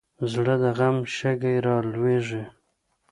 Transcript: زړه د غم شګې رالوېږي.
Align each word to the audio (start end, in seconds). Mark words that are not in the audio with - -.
زړه 0.31 0.55
د 0.63 0.65
غم 0.77 0.97
شګې 1.15 1.53
رالوېږي. 1.65 2.43